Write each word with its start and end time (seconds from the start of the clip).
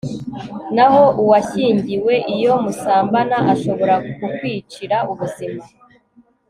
naho 0.75 1.03
uwashyingiwe, 1.21 2.13
iyo 2.35 2.53
musambana, 2.63 3.37
ashobora 3.53 3.95
kukwicira 4.17 4.97
ubuzima 5.11 5.63